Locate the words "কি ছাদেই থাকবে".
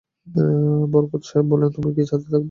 1.95-2.39